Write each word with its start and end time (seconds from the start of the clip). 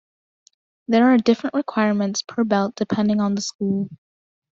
There 0.87 1.13
are 1.13 1.17
different 1.19 1.53
requirements 1.55 2.23
per 2.23 2.43
belt 2.43 2.73
depending 2.75 3.21
on 3.21 3.35
the 3.35 3.41
school. 3.43 3.87